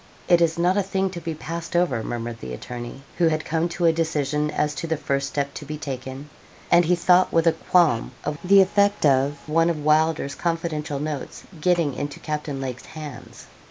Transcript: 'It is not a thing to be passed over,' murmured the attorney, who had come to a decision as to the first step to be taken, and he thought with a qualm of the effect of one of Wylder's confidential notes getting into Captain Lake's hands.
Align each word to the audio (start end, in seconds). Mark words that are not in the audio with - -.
'It 0.27 0.41
is 0.41 0.57
not 0.57 0.77
a 0.79 0.81
thing 0.81 1.11
to 1.11 1.21
be 1.21 1.35
passed 1.35 1.75
over,' 1.75 2.01
murmured 2.01 2.39
the 2.39 2.53
attorney, 2.55 3.03
who 3.19 3.27
had 3.27 3.45
come 3.45 3.69
to 3.69 3.85
a 3.85 3.93
decision 3.93 4.49
as 4.49 4.73
to 4.73 4.87
the 4.87 4.97
first 4.97 5.27
step 5.27 5.53
to 5.53 5.63
be 5.63 5.77
taken, 5.77 6.27
and 6.71 6.85
he 6.85 6.95
thought 6.95 7.31
with 7.31 7.45
a 7.45 7.51
qualm 7.51 8.09
of 8.23 8.35
the 8.43 8.61
effect 8.61 9.05
of 9.05 9.47
one 9.47 9.69
of 9.69 9.85
Wylder's 9.85 10.33
confidential 10.33 10.97
notes 10.99 11.43
getting 11.61 11.93
into 11.93 12.19
Captain 12.19 12.59
Lake's 12.59 12.87
hands. 12.97 13.45